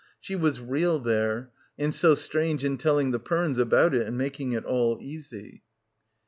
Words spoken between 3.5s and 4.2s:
about it and